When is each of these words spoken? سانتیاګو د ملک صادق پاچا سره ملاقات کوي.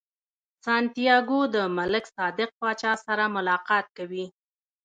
سانتیاګو 0.65 1.39
د 1.53 1.55
ملک 1.77 2.05
صادق 2.15 2.49
پاچا 2.61 2.93
سره 3.05 3.23
ملاقات 3.35 3.85
کوي. 3.97 4.25